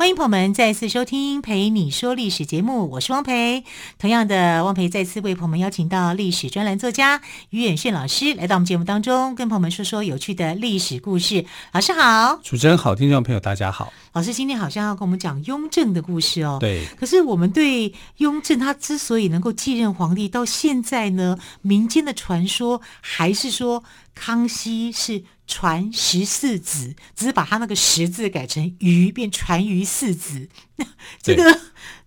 [0.00, 3.64] 欢迎朋友们再次收听《陪你说历史》节目，我是汪培。
[3.98, 11.44] 同样的，汪培再次为朋友们邀请到历史专栏作家于远炫老师来到我们节目当中，跟朋友们说说有趣的历史故事。
[11.72, 13.92] 老师好，主持人好，听众朋友大家好。
[14.14, 16.56] 老师今天好像要跟我们讲雍正的故事哦。
[16.58, 16.86] 对。
[16.98, 25.24] 可是我们对雍正他之所以能够继任皇帝，到现在呢，民间的传说还是说康熙是。
[25.52, 30.48] 传十四子，只是把他那个“十”字改成“余”，变传余四子。
[31.20, 31.42] 这个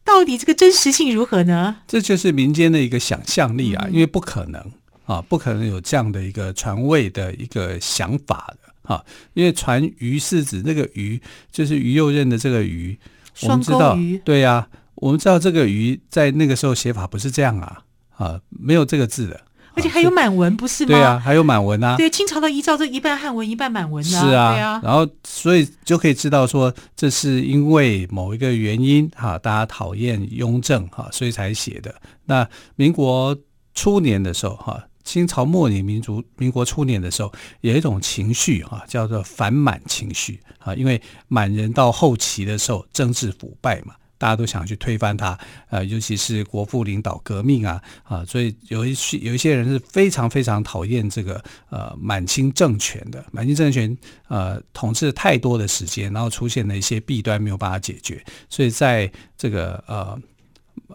[0.01, 1.75] 到底这个真实性如何呢？
[1.85, 4.71] 这就是民间的一个想象力啊，因为不可能
[5.05, 9.03] 啊，不可能有这样的一个传位的一个想法的啊。
[9.33, 12.97] 因为传余四子，那个“余”就是于右任的这个“余”，
[13.43, 17.83] 我们知道，对呀、啊，我们知道这个“余”在那个时候写法不是这样啊，
[18.15, 19.41] 啊，没有这个字的。
[19.75, 20.89] 而且还有满文，不是吗？
[20.89, 21.97] 对啊，还有满文啊。
[21.97, 24.07] 对，清朝的遗照这一半汉文，一半满文啊。
[24.07, 24.81] 是啊，对啊。
[24.83, 31.93] 然后，所以就可以知道说，这是因为某一个原因哈，大家讨厌雍正哈，所以才写的。
[32.25, 33.35] 那民国
[33.73, 43.95] 初年的时候哈，清朝末年民族民国初年的时候，有一种情绪哈，叫做反满情绪啊，因为满人到后期的时候，政治腐败嘛。
[44.17, 45.37] 大家都想去推翻他，
[45.69, 53.97] 呃，尤其是国父领导革命啊，啊，所以有一些有一些人是非常非常讨厌这个呃满清政权的，满清政权
[54.27, 60.19] 呃统治太多的时间，然后出现了一些弊端没有办法解决，所以在这个呃。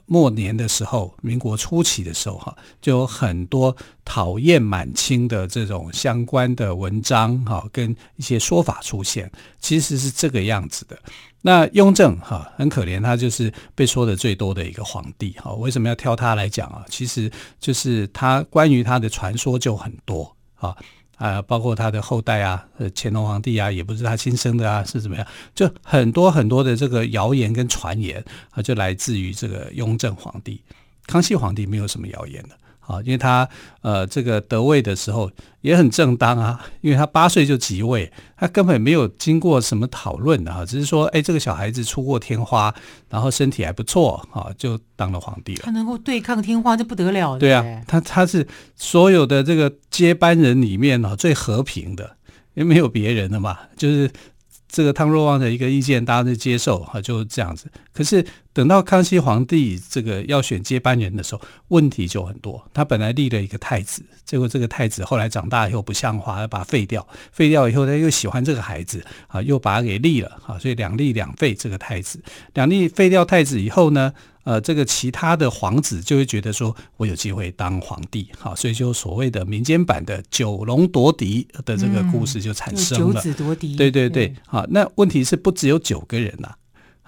[0.07, 3.75] 末年的时候，民国初期的时候，哈，就有很多
[4.05, 9.31] 讨厌满清的这种相关的文章，哈，跟一些说法出现，
[9.61, 10.99] 其实是这个样子的。
[11.43, 15.53] 那雍正，哈，很可怜，他就是被说的最多的一个皇帝，哈。
[15.53, 16.85] 为什么要挑他来讲啊？
[16.89, 20.77] 其实就是他关于他的传说就很多，啊。
[21.17, 25.27] 啊，包括他的后代啊，呃，乾隆皇帝啊，也不是他亲生的啊，是怎么样？
[25.53, 30.63] 就很多很多的这个谣言跟传言啊，就来自于这个雍正皇帝。
[31.09, 32.51] 康熙皇帝没有什么谣言的。
[32.89, 33.47] 啊，因为他
[33.83, 42.75] 呃，这个得位的时候也很正当啊，因为他八岁就即位，他根本没有经过什么讨论的哈，只是说，哎，这个小孩子出过天花，
[43.11, 45.61] 然后身体还不错啊，就当了皇帝了。
[45.65, 47.39] 他能够对抗天花，就不得了了。
[47.39, 52.17] 对啊，他他是所有的这个接班人里面呢最和平的，
[52.55, 54.11] 因为没有别人了嘛，就是。
[54.71, 57.73] 这个汤若望的一个意见，大家都接受哈，就是这样子。
[57.91, 58.23] 可是
[58.59, 62.61] 等到康熙皇帝这个要选接班人的时候，问题就很多。
[62.75, 67.07] 他本来立了一个太子，结果这个太子后来长大以后不像话，要把他废掉。
[67.31, 72.21] 废掉以后，他又喜欢这个孩子啊，又把他给立了啊，所以两立两废这个太子。
[72.55, 74.13] 两立废掉太子以后呢？
[74.43, 83.05] 呃，这个其他的皇子就会觉得说，我有机会当皇帝，好，所以就所谓的民间版的九龙夺嫡的这个故事就产生了。
[83.05, 86.57] 嗯、九子夺嫡，对对对，好，那问题是不只有九个人呐、啊。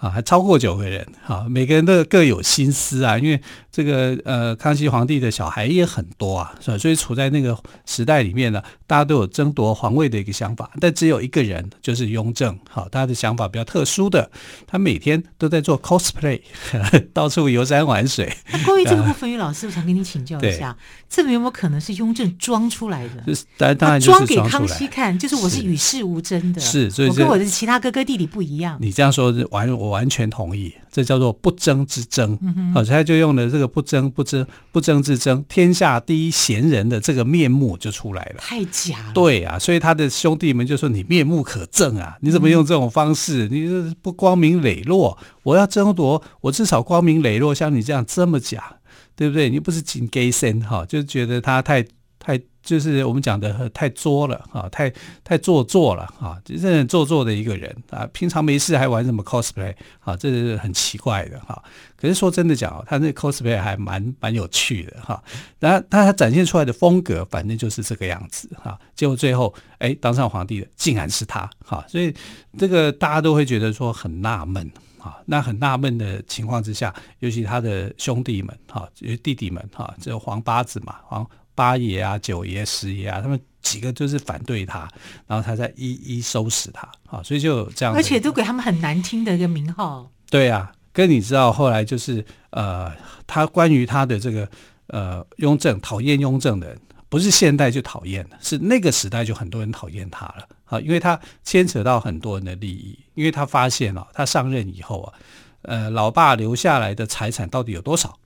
[0.00, 3.40] 啊，还超过九个人，啊，每个人都各有心思啊，因为
[3.70, 6.78] 这个呃，康熙皇帝的小孩也很多啊，是吧？
[6.78, 14.28] 所以处在那个时代里面呢，大家都有争夺皇位的一个想法，但只有一个人，就是雍正，好，他的想法比较特殊的，
[14.66, 16.40] 他每天都在做 cosplay，
[17.14, 18.34] 到处游山玩水。
[18.50, 20.76] 那关于这个部分，于老师，我想跟你请教一下，
[21.08, 23.22] 这个有没有可能是雍正装出来的？
[23.28, 28.76] 就是当然，装给康熙看，就是我是与世无争的，是，所以我跟我的其他哥哥弟弟不一样。
[28.80, 29.90] 你这样说完我。
[29.90, 32.32] 完全同意，这叫做不争之争。
[32.74, 38.36] 好、嗯，他就用了这个不争不争不争之争，天下第一贤人的这个面目就出来了。
[38.38, 39.12] 太假了。
[39.14, 43.48] 对啊，所以他的兄弟们就说：“你面目可憎啊，你怎么用这种方式？
[43.48, 45.16] 嗯、你不光明磊落。
[45.42, 48.76] 我要争夺，我至少光明磊落，像你这样这么假，
[49.14, 49.48] 对不对？
[49.48, 51.84] 你不是紧 gay 森哈，就觉得他太
[52.20, 54.92] 太。”就是我们讲的太作了啊，太
[55.24, 58.06] 太做作了啊，就是做作的一个人啊。
[58.12, 61.60] 平常没事还玩什么 cosplay 啊，这是很奇怪的哈。
[61.96, 65.20] 可是说真的讲，他那 cosplay 还蛮蛮有趣的哈。
[65.58, 68.78] 然后他展现出来的风格，反正就是这个样子哈。
[68.94, 72.14] 结果最后哎，当上皇帝的竟然是他哈，所以
[72.58, 75.16] 这个大家都会觉得说很纳闷啊。
[75.24, 78.86] 那很纳闷的情况之下，尤其他的兄弟们哈，
[79.22, 81.26] 弟弟们哈，这皇八子嘛，皇。
[81.60, 84.88] 八爷啊，九爷、十爷啊，他们几个就是反对他，
[85.26, 90.10] 然后他再一一收拾他啊，所以就这样，而且都给他们很难听的一个名号。
[90.30, 92.90] 对啊，跟你知道后来就是呃，
[93.26, 94.48] 他关于他的这个
[94.86, 96.80] 呃雍正讨厌雍正的人，
[97.10, 105.12] 不是现代就讨厌了，是那个时代就很多人讨厌他了啊，因为他牵扯到很多人的利益，因为他发现了、啊、他上任以后啊，
[105.60, 108.18] 呃，老爸留下来的财产到底有多少？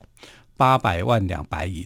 [0.57, 1.85] 八百万两白银。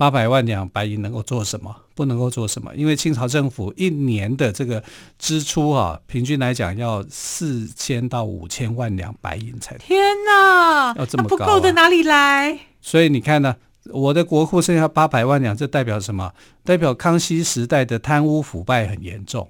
[0.00, 1.76] 八百万两白银能够做什么？
[1.94, 2.74] 不能够做什么？
[2.74, 4.82] 因为清朝政府一年的这个
[5.18, 9.76] 支出啊，平均来讲要四千到五千万两白银才。
[9.76, 12.58] 天哪，要这么高啊，不够的哪里来？
[12.80, 13.54] 所以你看呢，
[13.92, 16.32] 我的国库剩下八百万两，这代表什么？
[16.64, 19.46] 代表康熙时代的贪污腐败很严重。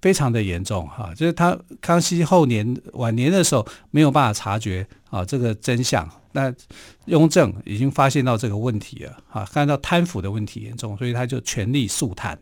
[0.00, 6.52] 非常的严重哈，就是他康熙后年晚年的时候没有办法察觉啊这个真相，那
[7.06, 12.38] 雍正已经发现到这个问题了啊，看到贪腐的问题严重，所以他就全力肃贪。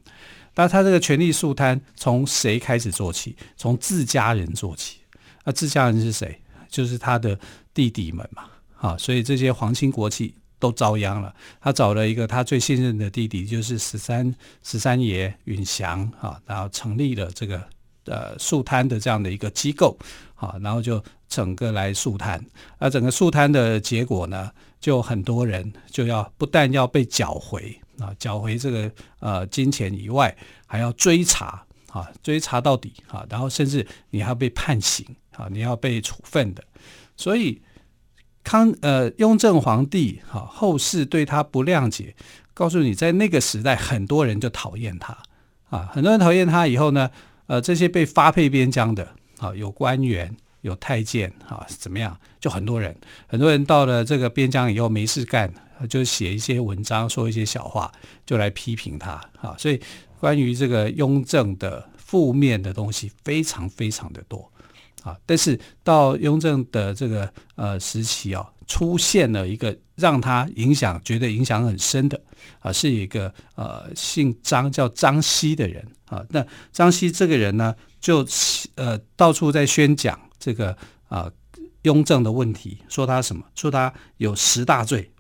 [0.55, 3.37] 但他这个全力肃贪从谁开始做起？
[3.57, 4.99] 从自家人做起。
[5.45, 6.41] 那自家人是谁？
[6.69, 7.39] 就是他的
[7.73, 8.45] 弟弟们嘛，
[8.77, 10.35] 啊，所以这些皇亲国戚。
[10.59, 11.35] 都遭殃了。
[11.61, 17.63] 他找了一个他最信任的弟弟，就是十三十三爷允祥啊，然后成立了这个
[18.05, 19.99] 呃肃贪的这样的一个机构
[20.35, 22.45] 啊，然后就整个来肃贪。
[22.79, 24.51] 而整个肃贪的结果呢，
[24.81, 28.91] 就很多人就要不但要被缴回啊，缴回这个
[29.21, 35.07] 呃金钱以外，还要追查啊，追查到底啊，然后甚至你还要被判刑
[35.37, 36.65] 啊，你要被处分的，
[37.17, 37.61] 所以。
[38.49, 42.15] 康呃，雍正皇帝哈，后世对他不谅解，
[42.55, 45.19] 告诉你，在那个时代，很多人就讨厌他
[45.69, 47.11] 啊，很多人讨厌他以后呢，
[47.47, 49.07] 呃，这些被发配边疆的
[49.37, 52.97] 啊，有官员，有太监啊，怎么样，就很多人，
[53.27, 55.53] 很多人到了这个边疆以后没事干，
[55.87, 57.93] 就写一些文章，说一些小话，
[58.25, 59.79] 就来批评他啊，所以
[60.19, 64.51] 关于这个雍正的负面的东西非常非常的多。
[65.09, 72.21] 啊，但是到雍正的这个呃时期哦，出现了一个让他影响觉得影响很深的
[72.59, 76.23] 啊，是一个呃姓张叫张熙的人啊。
[76.29, 78.27] 那张熙这个人呢，就
[78.75, 80.77] 呃到处在宣讲这个
[81.09, 81.31] 啊
[81.83, 83.43] 雍正的问题，说他什么？
[83.55, 85.11] 说他有十大罪。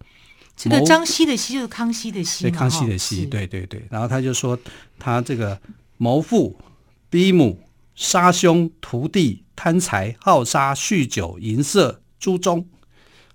[0.54, 3.86] 这个张熙的熙就是康熙的熙，对康熙的熙，对对对。
[3.90, 4.58] 然后他就说
[4.98, 5.58] 他这个
[5.96, 6.60] 谋父
[7.08, 7.58] 逼母。
[8.00, 12.64] 杀兄屠弟，贪财好杀，酗酒淫色，诛忠，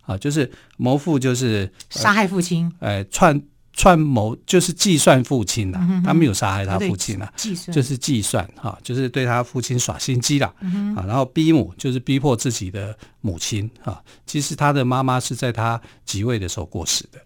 [0.04, 3.42] 啊，就是谋父，就是杀害父亲，哎，串
[3.74, 7.76] 串谋就是计算父亲的，嗯，他没有杀害他父亲啊，计算。
[7.76, 17.20] 就是计算哈，就是对他父亲耍心机了，嗯，啊，然后逼母就是逼迫自己的母亲啊，其实他的妈妈是在他即位的时候过世的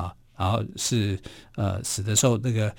[0.00, 1.18] 啊，然后是
[1.56, 2.72] 呃死的时候那个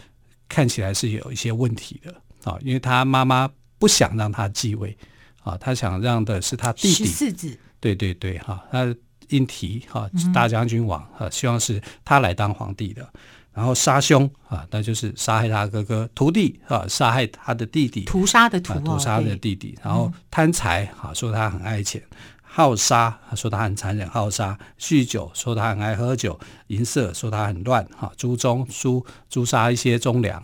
[0.48, 2.16] 看起来是有一些问题的
[2.50, 3.52] 啊，因为他妈妈。
[3.78, 4.98] 不想让他继位，
[5.46, 6.94] 啊，他想让的是他弟弟。
[6.94, 7.58] 十四子。
[7.80, 8.94] 对对对，哈，他
[9.30, 13.08] 应提哈大将军王啊，希望是他来当皇帝的。
[13.54, 18.04] 然后杀兄啊，那就是杀害他哥哥；徒弟啊，杀害他的弟弟。
[18.04, 19.78] 屠杀的屠，屠杀的弟弟。
[19.82, 22.02] 然后贪财啊，说他很爱钱；
[22.42, 26.38] 好杀，说他很残忍；好杀，酗酒，说他很爱喝酒；
[26.68, 27.88] 淫色，说他很乱。
[27.96, 30.44] 哈，诛忠，诛诛杀一些忠良。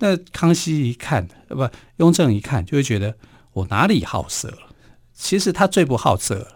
[0.00, 3.16] 那康熙一看，不，雍正一看，就会觉得
[3.58, 4.58] 我哪里好色了？
[5.14, 6.46] 其实他最不好色了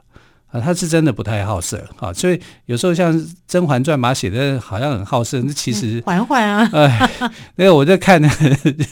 [0.53, 2.13] 啊，他是真的不太好色啊。
[2.13, 3.13] 所以有时候像
[3.49, 7.11] 《甄嬛传》嘛，写的好像很好色，那其实嬛嬛啊，哎，
[7.57, 8.31] 那个我在看呢，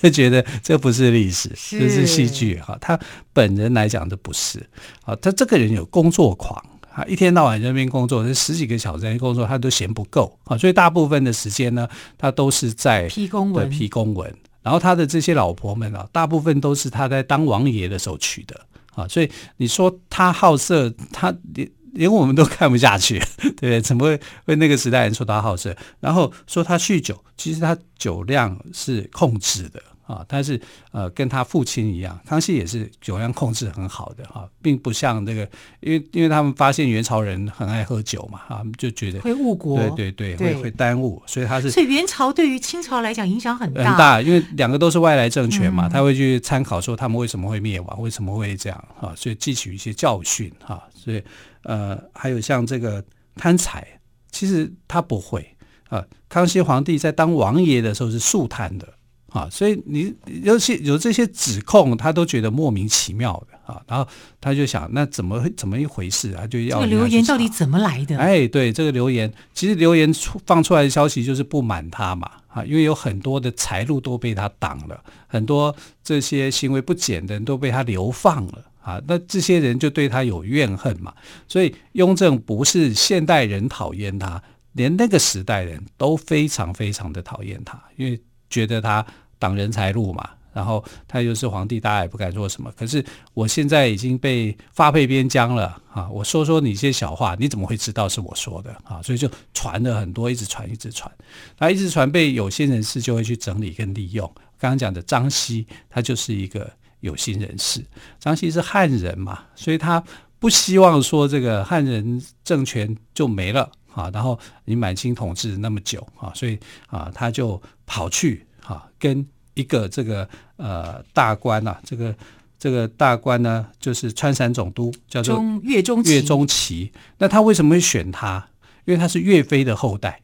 [0.03, 2.77] 就觉得这不是历史，这是戏剧哈。
[2.81, 2.99] 他
[3.33, 4.59] 本人来讲都不是
[5.05, 6.61] 啊，他这个人有工作狂
[6.93, 11.87] 啊，一天到晚在那边工作，这十几个小时在工作，他都嫌不够啊，所以大部分的时间呢，
[12.19, 14.35] 他都是在批公文，批公文。
[14.63, 18.61] 然后他的这些老婆们啊，大部分都是他在当王爷的时候娶的
[18.95, 23.81] 啊，所以你说他好色，他连连我们都看不下去， 对不对？
[23.81, 25.75] 怎么会为那个时代人说他好色？
[25.99, 29.83] 然后说他酗酒，其实他酒量是控制的。
[30.11, 35.49] 啊，但是呃，跟他父亲一样，康熙也是酒量控制很好的哈，并不像这个，
[35.79, 41.71] 因为因为他们发现元朝人很爱喝酒嘛，啊，就觉得会误国，对对对，会会耽误，所以他是。
[41.71, 51.23] 所以元朝对于清朝来讲影响很大，很大，因为两个都是外来政权嘛，他会去参考说他们为什么会灭亡，为什么会这样啊，所以汲取一些教训哈，所以
[51.63, 53.05] 呃，还有像这个
[53.37, 53.87] 贪财，
[54.33, 55.57] 其实他不会
[55.89, 58.89] 啊，康熙皇帝在当王爷的时候是素贪的。
[59.31, 63.81] 啊，所以你尤其有这些指控，他都觉得莫名其妙的啊。
[63.87, 64.07] 然后
[64.41, 66.47] 他就想，那怎么怎么一回事啊？
[66.47, 68.19] 就要这个留言到底怎么来的？
[68.19, 79.01] 哎，对，这个留言其实留言出放出来的消息就是不满他嘛啊，因为有很多的财路都被他挡了，很多这些行为不检的人都被他流放了啊。
[79.07, 81.15] 那这些人就对他有怨恨嘛。
[81.47, 88.21] 所以雍正不是现代人讨厌他，连那个时代人都非常非常的讨厌他，因为
[88.51, 89.07] 觉得他
[89.39, 90.29] 挡人财路嘛。
[90.53, 92.73] 然后他又是皇帝，大家也不敢做什么。
[92.77, 93.03] 可是
[93.35, 96.11] 我现在已经被发配边疆了啊！
[96.11, 99.01] 我说说你一些小话，你怎么会知道是我说的啊？
[99.01, 101.09] 所以就传了很多，一直传，一直传。
[101.57, 104.27] 那一直传，被有心人士就会去整理跟利用。
[104.59, 107.81] 刚刚讲的张熙，他就是一个有心人士。
[108.19, 110.03] 张熙是汉人嘛，所以他
[110.41, 114.11] 不希望说这个汉人政权就没了啊。
[114.13, 119.27] 然后你满清统治那么久啊，所以啊，他就跑去啊跟。
[119.55, 122.15] 一个这个呃大官呐、啊，这个
[122.59, 126.91] 这个大官呢，就是川陕总督，叫做岳钟岳钟琪。
[127.19, 128.49] 那他为什么会选他？
[128.87, 130.23] 因为他是岳飞的后代，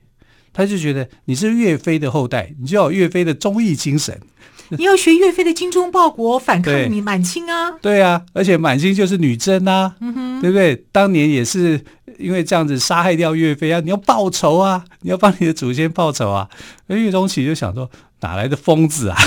[0.54, 4.18] 他就觉得你是岳飞的后代，你就要有岳飞的忠义精神，
[4.78, 7.72] 你要学岳飞的精忠报国，反抗你满清啊。
[7.82, 10.76] 对啊，而且满清就是女真啊，嗯，对不对？
[10.92, 11.84] 当年也是
[12.18, 16.48] 因为这样子杀害掉岳飞啊，你要报仇啊，你要帮你的祖先报仇啊。
[16.86, 17.90] 而岳钟琪就想说。
[18.20, 19.16] 哪来的疯子啊？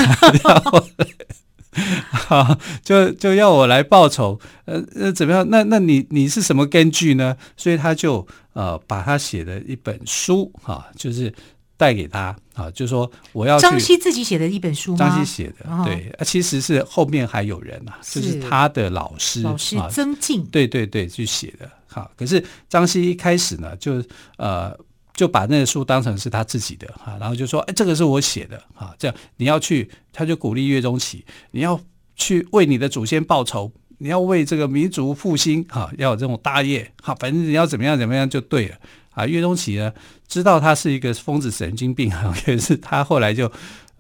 [2.11, 4.39] 哈， 就就要我来报仇？
[4.65, 5.47] 呃呃，怎么样？
[5.51, 7.37] 那那你你是什么根据呢？
[7.55, 11.31] 所以他就呃把他写的一本书哈、啊，就是
[11.79, 14.97] 带给他啊，就是说我要张熙自己写的一本书吗？
[14.97, 21.71] 张熙写的，对，其实是后面还有人呐、啊，就是他的老师老师曾静、啊，对对对，去写的。
[21.87, 24.03] 好，可是张熙一开始呢，就
[24.37, 24.77] 呃。
[25.15, 31.77] 就把那个书当成是他自己的哈，然后就说：“哎，这个是我写的啊，这样你要去。”他就鼓励岳钟琪：“你要
[32.15, 38.77] 去为你的祖先报仇，你要为这个民族复兴哈，要有这种大业哈，反正你要怎么样怎么样就对了
[39.11, 39.91] 啊。”岳钟琪呢，
[40.27, 42.11] 知道他是一个疯子神经病，
[42.45, 43.51] 可是他后来就。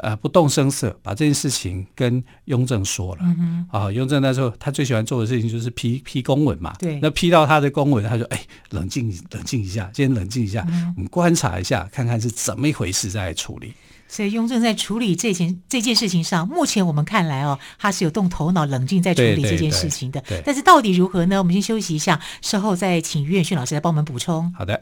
[0.01, 3.21] 呃，不动声色把这件事情跟雍正说了。
[3.69, 6.73] 啊，雍正那时候他最喜欢做的事情就是批批公文嘛。
[6.79, 6.97] 对。
[7.01, 13.73] 那批到他的公文，他说：“哎，冷静冷静一下，先冷静一下，嗯、我们观察一下，看看是怎么一回事再来处理。”
[14.07, 20.21] 所以雍正在处理这件这件事情上，目前我们看来哦，他是有动头脑、冷静在处理这件事情的。
[20.21, 20.43] 对，对，对。
[20.45, 21.39] 但是到底如何呢？
[21.39, 24.53] 我们先休息一下，稍后再请于远逊老师来帮我们补充。
[24.53, 24.81] 好的。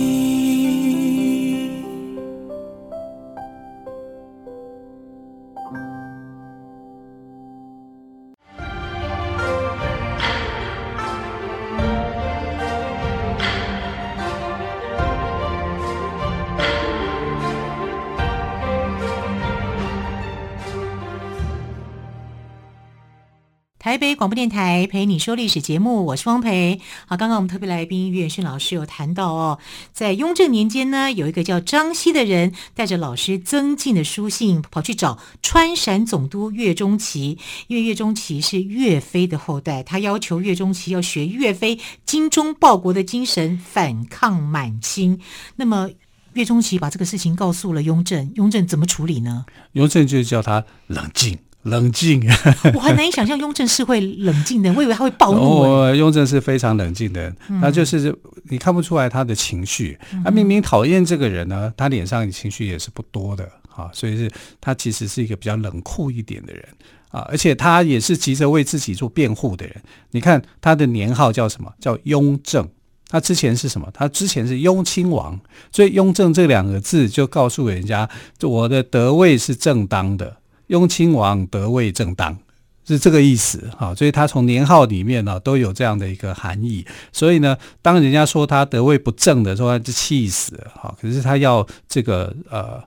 [23.91, 26.79] 台北广播电台陪你说历史节目，我是汪培。
[27.07, 29.59] 好，刚刚我们特别来宾于远逊老师有谈到哦，
[29.91, 45.19] 在雍正年间呢，有一个叫张熙的人，带着老师曾静的书信，跑去找川陕总督岳钟琪，因为岳钟琪是岳飞的后代，他要求岳钟琪要学岳飞精忠报国的精神，反抗满清。
[45.57, 45.89] 那么
[46.31, 49.45] 岳钟琪把这个事情告诉了雍正，雍正怎么处理呢？
[49.73, 51.37] 雍正就叫他冷静。
[51.63, 52.21] 冷静，
[52.73, 55.39] 我很难以想象雍正是会冷静的，我以为他会暴怒。
[55.39, 58.15] 哦，雍正是非常冷静的，他就是
[58.49, 59.97] 你看不出来他的情绪。
[60.23, 66.65] 他明明讨厌这个人呢，他脸上情绪也是不多的啊，所以是他其实是一个比较冷酷一点的人
[67.09, 69.75] 啊，而且他也是急着为自己做辩护的人。
[70.11, 71.71] 你看他的年号叫什么？
[71.79, 72.67] 叫雍正。
[73.07, 73.89] 他之前是什么？
[73.93, 75.37] 他之前是雍亲王，
[75.69, 78.09] 所以雍正这两个字就告诉人家，
[78.41, 80.37] 我的德位是正当的。
[80.71, 82.37] 雍亲王得位正当，
[82.85, 86.85] 是这个意思哈，所以他从年号里面呢都有这样的一个含义。
[87.11, 90.95] 所以呢，当人家说他得位不正的时候，他就气死了哈。
[90.99, 92.81] 可是他要这个呃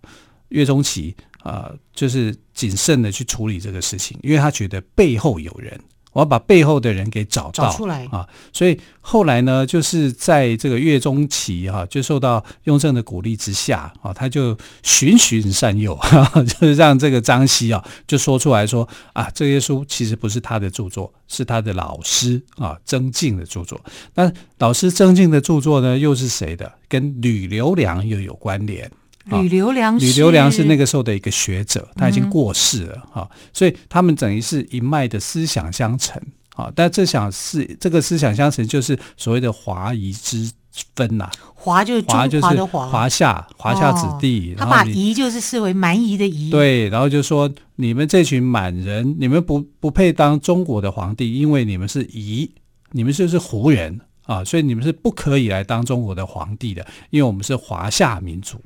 [0.48, 5.78] 岳钟琪啊，就是谨慎的去处理这个事情，因为他觉得背后有人。
[6.14, 8.26] 我要把背后的人给找到，找出来啊！
[8.52, 15.98] 所以后来呢，就是在这个月中期哈，就受到雍正的鼓励之下啊，他就循循善诱，
[16.46, 23.78] 就是让这个张熙啊，就说出来说啊，这些书其实不是他的著作，是他的老师啊曾静的著作。
[24.14, 26.72] 那老师曾静的著作呢，又是谁的？
[26.88, 28.88] 跟吕留良又有关联。
[29.24, 36.20] 吕留良，吕留良是那个时候的一个学者，他已经过世了哈、嗯，所以他们等于是一脉的思想相承
[36.56, 36.70] 啊。
[36.74, 40.50] 但这想是这个思想相承，就是所谓的华夷之
[40.94, 41.32] 分呐、啊。
[41.54, 46.50] 华就是中华的华，华夏华夏子弟，哦、他把夷就是视为蛮夷的夷。
[46.50, 52.50] 对，然后就说你们这群满人，你们不不配当中国的皇帝，因为你们是夷，
[52.90, 58.60] 你们就是胡人啊，所以你们是不可以来当中国的皇帝的，因为我们是华夏民族，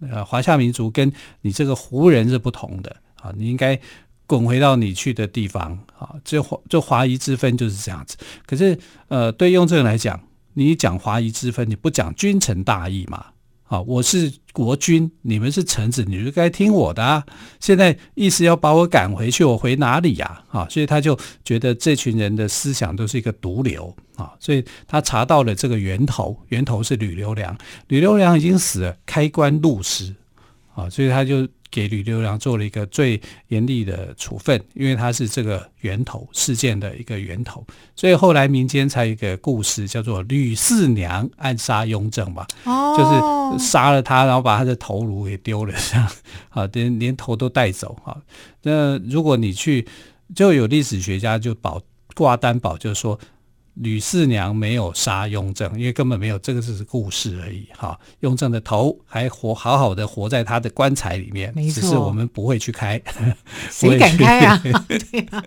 [0.00, 3.78] 呃，华夏民族跟你这个胡人是不同的啊，你应该
[4.26, 8.16] 滚回到你去的地方啊，这华这华夷之分就是这样子。
[8.46, 10.20] 可是呃，对雍正来讲。
[10.56, 13.26] 你讲华夷之分，你不讲君臣大义嘛？
[13.64, 17.26] 啊，我是国君，你们是臣子，你就该听我的啊。
[17.58, 20.44] 现在意思要把我赶回去，我回哪里呀？
[20.50, 27.56] 啊，所以他就觉得这群人的思想都是一个毒瘤啊，所以他查到了这个源头，源头是吕留良，
[27.88, 30.14] 吕留良已经死了，开棺录尸
[30.74, 31.48] 啊，所以他就。
[31.74, 37.66] 给吕留良做了一个最严厉的处分，因为他是这个源头事件的一个源头，
[37.96, 46.08] 所以后来民间才有一个故事叫做吕四娘暗杀雍正嘛，哦，就是杀了他，然后把他的头颅给丢了，这样
[46.50, 48.16] 啊，连连头都带走啊。
[48.62, 49.84] 那如果你去，
[50.32, 51.82] 就有历史学家就保
[52.14, 53.18] 挂担保，就是说。
[53.74, 57.66] 吕四娘没有杀雍正，因为根本没有，这个只是故事而已。
[57.76, 63.02] 哈，雍正的头还活好好的活在他的棺材里面，没错，只是我们不会去开，
[63.70, 64.62] 谁 敢开啊？
[64.88, 65.44] 对啊，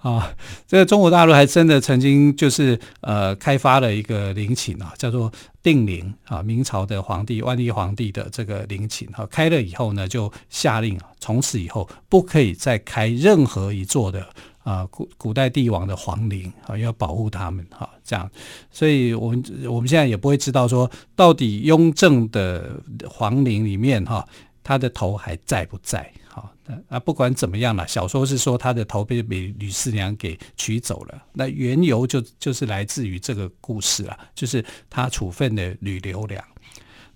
[0.00, 0.34] 啊，
[0.66, 5.30] 这个中国大陆还真的曾经就是呃开发了一个陵寝啊，叫做
[5.62, 14.26] 定陵啊，明朝的皇帝万历皇帝的这个陵寝哈，开了以后呢，就下令从此以后不可以再开任何一座的。
[14.62, 18.30] 啊，古古代帝王的皇陵啊，要保护他们哈，这样，
[18.70, 24.26] 所以我们我们现在也不会知道说，到底雍正的皇陵里面哈，
[24.62, 26.12] 他的头还在不在？
[26.28, 26.52] 哈，
[26.88, 36.44] 那不管怎么样了，小说是说他的头被吕四娘给取走了，那缘由就就是来自于这个故事啊，就是他处分的吕留良，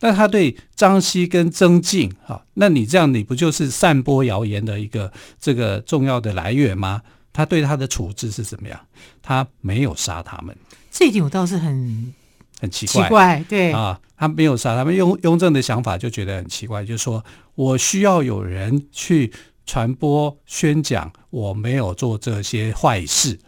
[0.01, 7.03] 那他对张熙跟曾静哈，那你这样你不就是散播谣言的一个这个重要的来源吗？
[7.35, 8.81] 他对他的处置是怎么样？
[9.21, 10.57] 他没有杀他们，
[10.91, 12.15] 这一点我倒是很
[12.61, 13.03] 很奇怪。
[13.03, 14.95] 奇怪，对啊，他没有杀他们。
[14.95, 17.23] 雍雍正的想法就觉得很奇怪，就是说
[17.57, 19.33] 我需要有人去
[19.67, 23.39] 传播宣讲，我没有做这些坏事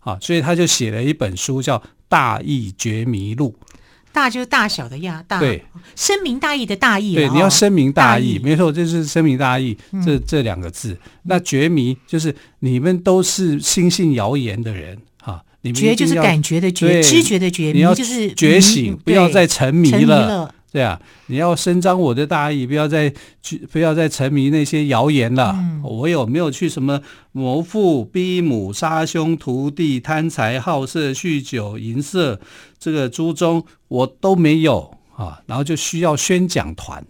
[0.00, 3.54] 啊，所以他就写了一本书，叫《大义觉迷录》。
[4.16, 5.62] 大就是大小的亚大，对，
[5.94, 7.14] 深明大义的大义。
[7.14, 10.96] 对，你要深明大义，没错，这是深明大义这这两个字。
[11.24, 20.50] 那觉迷就是你们都是心信谣言的人啊，你们觉就是感觉的觉，知觉的觉，你要就是觉醒，不要再沉迷了。
[20.72, 25.54] 对啊，你要伸张我的大义，不要再去，不要再沉迷那些谣言了。
[25.56, 27.00] 嗯、我有没有去什么
[27.32, 32.38] 谋父、逼母、杀兄、屠弟、贪财好色、酗酒、淫色，
[32.78, 35.40] 这个诸中我都没有啊。
[35.46, 37.02] 然后就需要宣讲团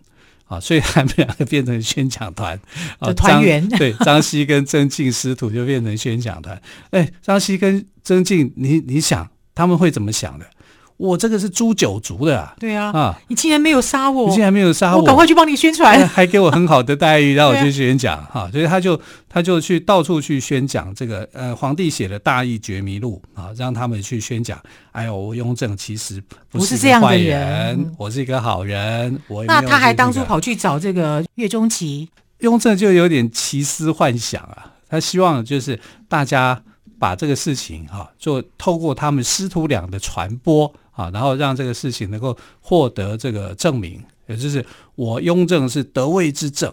[0.44, 2.60] 啊，所以他们两个变成宣讲团
[3.00, 6.60] 啊，团员对张熙跟曾静师徒就变成宣讲团。
[6.90, 10.46] 哎，张熙跟曾静，你你想他们会怎么想的？
[10.96, 12.54] 我这个是诛九族的啊！
[12.58, 24.58] 对啊，啊，你竟然没有杀我，你竟然没有杀我，我赶快去帮你宣传，还给我很好的待遇， 让我去宣讲哈、啊，所以他就他就去到处去宣讲这个呃皇帝写的大义觉迷录啊，让他们去宣讲。
[24.92, 29.20] 哎呦，我雍正其实不是这样的人，我是一个好人。
[29.28, 35.78] 我那他还当初跑去找这个岳钟琪，雍正就有点奇思幻想啊，他希望就是
[36.08, 36.58] 大家
[36.98, 40.72] 把这个事情哈，就透过他们师徒俩的传播。
[40.96, 46.72] 啊，然后让这个事情能够获得这个证明，也就是我雍正是得位之正，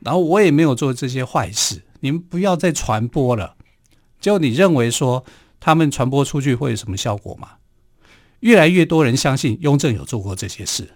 [0.00, 3.54] 然后我也没有做这些坏事，你们不要再传播了。
[4.20, 5.24] 就你认为说
[5.60, 7.48] 他们传播出去会有什么效果吗？
[8.40, 10.90] 越来越多人相信雍正有做过这些事，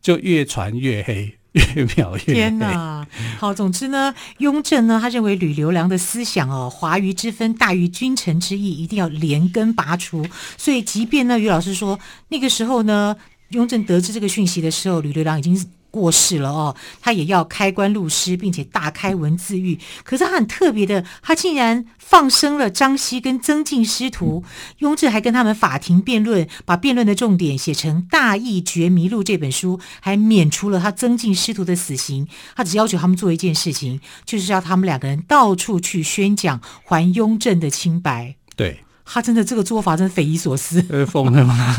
[0.00, 1.36] 就越传越黑。
[1.74, 2.34] 越描越黑。
[2.34, 3.06] 天哪！
[3.38, 10.26] 好，总之呢，雍正呢，他认为吕留良的思想哦，华夷之分大于君臣之义，一定要连根拔除。
[10.56, 13.16] 所以，即便呢，于老师说那个时候呢，
[13.50, 15.66] 雍正得知这个讯息的时候，吕留良已经。
[15.90, 19.78] 过世了哦，他也要开棺录尸，并且大开文字狱。
[20.04, 24.44] 可是他很特别的，他竟然放生了张熙跟曾静师徒。
[24.78, 32.28] 雍正还跟他们法庭辩论，把辩论的重点写成《大义觉迷录》这本书，还免除了他曾静师徒的死刑。
[32.54, 38.36] 他只要求他们做一件事情，就是要他们两个人到处去宣讲还雍正的清白。
[38.54, 38.80] 对。
[39.08, 41.76] 他真的这个做法真的匪夷所思， 疯了吗？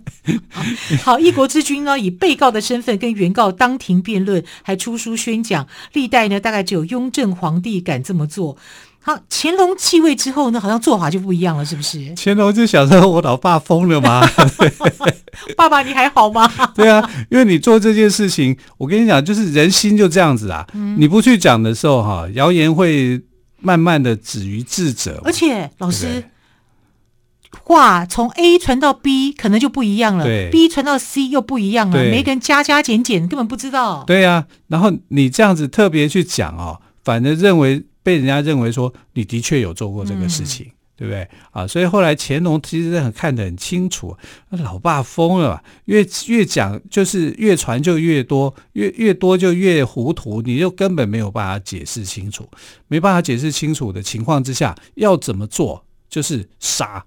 [1.02, 8.56] 好，一国之君呢，以被告的身份跟原告当庭辩论，还出书宣讲，历代呢大概只有雍正皇帝敢这么做。
[9.04, 12.14] 好，乾隆继位之后呢，好像做法就不一样了，是不是？
[12.16, 14.24] 乾隆就想说：“我老爸疯了吗？
[15.56, 20.64] 爸爸你还好吗？”对啊，因为你做这件事情，我跟你讲，就是人心就这样子啊。
[20.74, 23.20] 嗯、你不去讲的时候，哈，谣言会
[23.60, 25.20] 慢慢的止于智者。
[25.24, 26.24] 而且，老师对对
[27.62, 30.24] 话从 A 传到 B，可能就不一样了。
[30.24, 31.96] 对，B 传到 C 又不一样了。
[31.98, 34.04] 对每个人加加减减，根本不知道。
[34.06, 37.84] 对呀、啊，然后你这样子特别去讲哦，反正认为。
[38.04, 41.64] 被人家认为说你的确有做过这个事情，嗯、对不对啊？
[41.64, 44.16] 所以后来乾隆其实很看得很清楚，
[44.50, 45.62] 老爸疯了吧？
[45.84, 52.48] 越越讲就是越传就越多，越越多就越糊涂，你就根本没有办法解释清楚，
[52.88, 55.84] 没办法解释清楚的情况之下，要怎么做？
[56.10, 57.04] 就是杀，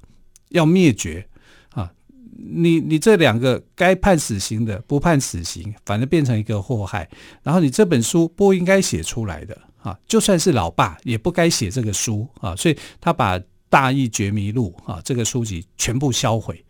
[0.55, 1.27] 要灭绝
[1.69, 1.91] 啊！
[2.37, 7.07] 你你这两个该判死刑的不判死刑，反正变成一个祸害。
[7.43, 9.55] 然后你这本书不应该写出来的。
[9.85, 13.37] 啊，就算是老爸也不该写这个书啊，所以他把
[13.69, 16.65] 《大义绝迷录》啊这个书籍全部销毁，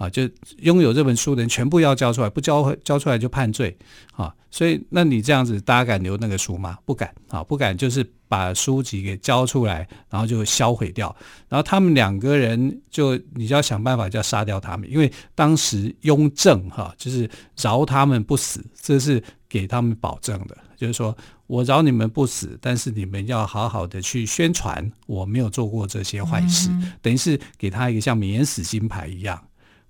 [0.00, 0.26] 啊，就
[0.60, 3.76] 拥有这本书的人全部要交出来，不交交出来就判罪
[4.12, 4.34] 啊。
[4.50, 6.78] 所以，那你这样子，大家敢留那个书吗？
[6.86, 11.14] 不敢啊，不敢，就是把书籍给交出来，然后就销毁掉。
[11.50, 17.28] 然后他们两个人就，你就要想办法，就要杀掉他们，因为当时雍正哈，就是
[17.60, 21.14] 饶他们不死，这是给他们保证的，就是说。
[21.50, 29.42] 我饶你们不死，但是你们要好好的去宣传，我没有做过这些坏事，嗯、等于是给他一个像免死金牌一样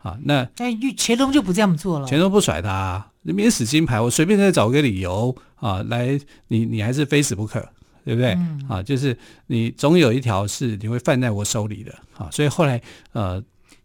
[0.03, 0.19] 啊。
[0.25, 7.61] 那但乾隆就不这样做了，乾隆不甩他，免死金牌，我随便再找个理由啊来，你你还是非死不可，
[8.05, 8.33] 对不对？
[8.33, 12.29] 嗯、啊，就是你总有一条是你会犯在我手里的啊。
[12.31, 12.81] 所以后来
[13.13, 13.43] 呃。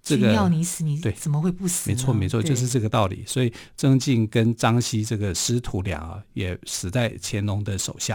[0.07, 1.89] 这个要你死，你对怎么会不死？
[1.89, 3.23] 没错，没错，就是这个道理。
[3.25, 8.13] 所以曾静跟张熙这个师徒俩啊，也死在乾隆的手下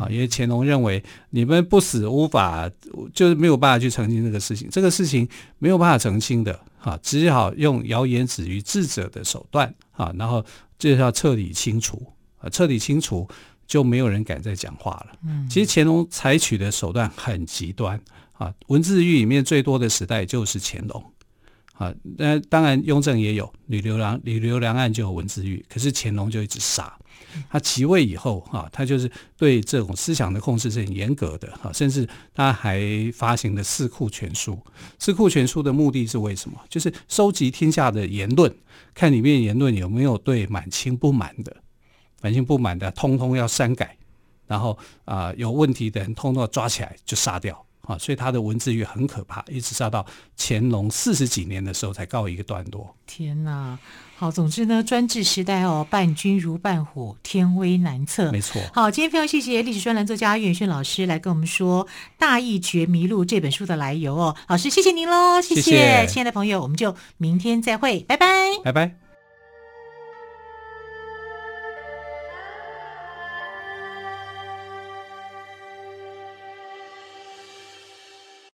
[0.00, 0.10] 啊。
[0.10, 2.68] 因为乾隆认为你们不死无法，
[3.14, 4.68] 就是没有办法去澄清这个事情。
[4.68, 5.28] 这个事情
[5.60, 10.44] 没有办法澄清的哈，只好用谣言止于智者的手段啊，然后
[10.78, 12.00] 就要彻底清除
[12.38, 13.28] 啊，彻底清除
[13.66, 15.18] 就没有人敢再讲话了。
[15.24, 18.00] 嗯，其实乾隆采取的手段很极端
[18.32, 21.04] 啊，文字狱里面最多的时代就是乾隆。
[21.74, 26.92] 啊，那当然，雍正也有吕留良，吕留良案就有文字狱，可是乾隆就一直杀。
[27.50, 32.80] 他即位以后，哈，他就是对这种思想的控制是很严格的，哈，甚至他还
[33.14, 34.52] 发行了《四库全书》。
[34.98, 36.58] 《四库全书》的目的是为什么？
[36.68, 38.54] 就是收集天下的言论，
[38.94, 41.56] 看里面言论有没有对满清不满的，
[42.20, 43.96] 满清不满的，通通要删改，
[44.46, 47.64] 然后啊、有问题的人通通要抓起来就杀掉。
[47.88, 50.04] 啊，所以他的文字狱很可怕，一直杀到
[50.36, 52.94] 乾隆四十几年的时候才告一个段落。
[53.06, 53.78] 天哪！
[54.18, 58.30] 好，总之呢，专制时代哦，伴君如伴虎，天威难测。
[58.30, 58.60] 没错。
[58.74, 61.86] 好，今天非常谢谢历史专栏作家岳远轩老师来跟我们说
[62.18, 64.36] 《大义觉迷路》这本书的来由哦。
[64.48, 68.26] 老师，谢谢您喽，谢谢亲爱的朋友，我们就明天再会，拜拜，
[68.62, 69.07] 拜拜。